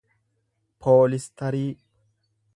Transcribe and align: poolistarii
poolistarii 0.85 1.71